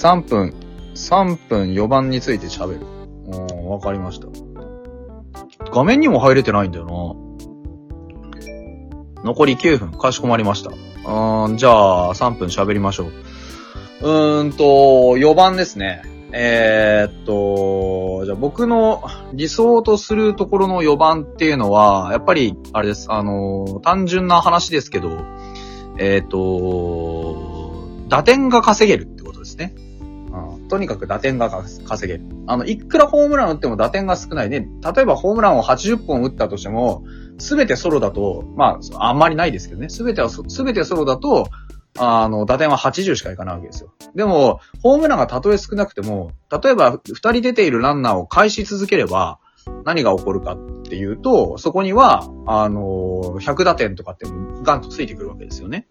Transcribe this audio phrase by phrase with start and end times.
[0.00, 0.54] 3分、
[0.94, 2.86] 3分4番について喋る。
[3.26, 4.28] うん、わかりました。
[5.70, 6.92] 画面にも入れてないんだよな。
[9.24, 10.70] 残り9分、かしこまりました。
[10.70, 13.12] うん、じゃあ、3分喋りましょう。
[14.00, 14.64] うーんと、
[15.18, 16.00] 4番ですね。
[16.32, 19.02] えー、っと、じゃあ僕の
[19.34, 23.08] 理想とするところの4番っていうのは、やっぱり、あれです。
[23.10, 25.10] あの、単純な話ですけど、
[25.98, 29.74] えー、っと、打点が稼げるってことですね。
[30.70, 31.50] とにかく打点が
[31.84, 32.24] 稼げる。
[32.46, 34.68] あの、いくらホームラン打っても打点が少ないね。
[34.94, 37.04] 例えばホームランを80本打ったとしても、
[37.38, 39.88] すべてソロだと、まあ、あんまりないですけどね。
[39.88, 41.48] すべては、すべてソロだと、
[41.98, 43.92] あの、打点は80しかいかないわけですよ。
[44.14, 46.30] でも、ホームランがたとえ少なくても、
[46.62, 49.40] 例えば2人出ているランナーを返し続ければ、
[49.84, 54.26] 何が起こるかっていうと、そこには、あの、100打点とかって
[54.62, 55.88] ガンとついてくるわけですよね。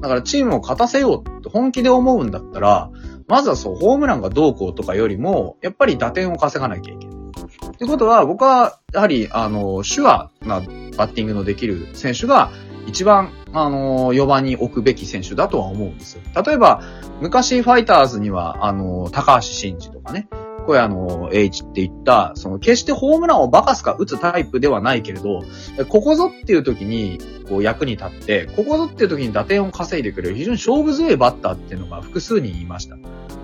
[0.00, 2.90] だからチームを勝たせようって本気で思うんだったら、
[3.28, 7.16] まずはそう、ホームランがどうこうとかよりも、やっぱり打点を稼がなきゃいけない。
[7.16, 12.50] ってことは、僕は、やはり、あの、手話なバッティングのできる選手が、
[12.86, 16.22] 一番、あの4番に置くべき選手だとは思うんですよ。
[16.44, 16.82] 例えば、
[17.20, 20.28] 昔ファイターズには、あの高橋真二とかね、
[20.66, 25.42] これあの、H って言った、その、決してホームランをバカすか打つタイプではないけれど、
[25.88, 32.96] ここぞっていう時に、こう役に立って、ここぞっていう時に打点を稼いでくれる非常に勝負強いバッターっていうのが複数人いました。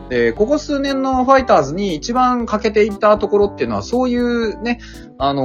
[0.08, 4.80] で、ここ数年のファイターズに一番欠けていたところっていうのは、そういうね、
[5.18, 5.42] あの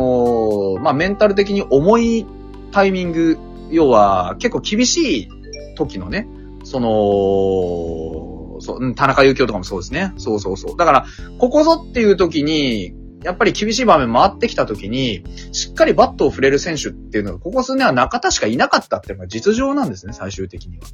[0.78, 2.26] ー、まあ、メンタル的に重い
[2.72, 3.38] タイミング
[3.70, 5.30] 要は、結構厳しい
[5.76, 6.28] 時のね、
[6.64, 8.27] その、
[8.62, 10.14] そう、うん田中幸雄とかもそうですね。
[10.18, 10.78] そうそうそう。
[10.78, 11.06] だから、
[11.40, 20.86] ここぞっていう時に、やっぱり厳しい場面回ってきた時に、しっかりバットを触れる選手っていうのが、ここ数年は中田しかいなかったっていうのが実情なんですね、最終的には。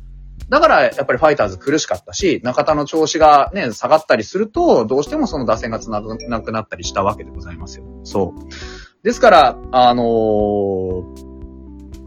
[0.49, 7.85] だから、やっぱりファイターズ苦しかったし、中田の調子がね、下がったりすると、どうしてもその打線が繋がなくなったりしたわけでございますよ。
[8.03, 9.03] そう。
[9.03, 11.32] ですから、あのー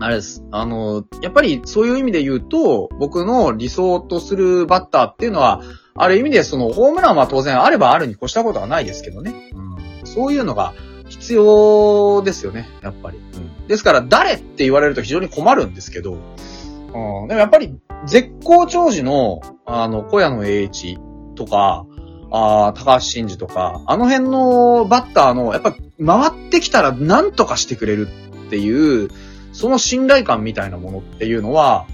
[0.06, 0.44] あれです。
[0.52, 5.62] あの、やっぱりそういう意味で言うと、僕の理想とするバッターっていうのは、
[5.96, 9.34] ある意味でそのホームランは当然あればあるに越したことはないですけどね。
[9.52, 10.74] うん、そういうのが
[11.08, 13.18] 必要ですよね、やっぱり。
[13.18, 16.20] うん、ですから誰って言われると非常に困るんですけど、うん、
[17.26, 21.00] でもやっぱり絶好調時の、あの、小屋の栄一
[21.34, 21.84] とか、
[22.30, 25.74] あ高橋真司とか、あの辺のバッターの、やっぱ
[26.04, 28.06] 回ってきたら何とかしてくれる
[28.46, 29.10] っていう、
[29.56, 31.86] その信頼感みたいなものっていうのは、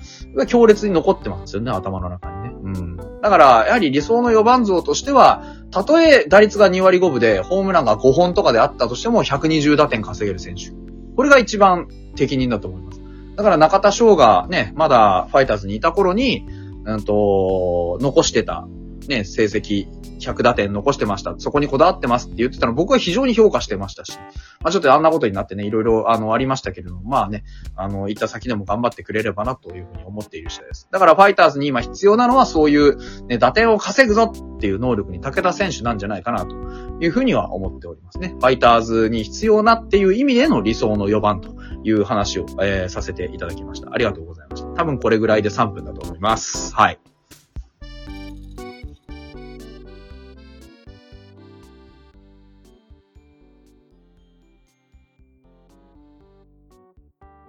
[0.48, 2.50] 強烈に残ってますよね、頭の中にね。
[2.64, 2.96] うん。
[2.96, 10.72] だから、やはり理想の4番像としては、たとえ打率が2割5分で、ホームランが5本とかであったとしても、120打点稼げる選手。
[11.14, 11.86] これが一番
[12.16, 13.00] 適任だと思います。
[13.36, 16.44] だから中田翔がね、まだファイターズにいた頃に、
[16.84, 18.66] うんと、残してた、
[19.08, 19.88] ね、成績、
[20.20, 21.34] 100打点残してました。
[21.38, 24.18] そこにこだわってますって言ってたの僕は非常に評価してましたし。
[24.60, 27.44] まあちょっとあんなことになってね、いろいろあの、ありましたけれども、まあね、
[27.76, 30.88] あの、行った先でも頑張ってくれればなというふうに思っている次第です。
[30.90, 36.54] だからファイターズに今必要なのはそういう、ね、打点を稼ぐぞっていう能力に武田選手なんじゃないかなと
[37.00, 38.28] いうふうには思っておりますね。
[38.28, 43.92] ファイターズに必要なっていう意味での理想の4番という話を、えー、させていただきました。
[43.92, 44.68] ありがとうございました。
[44.68, 46.74] 多分これぐらいで3分だと思います。
[46.74, 47.11] はい。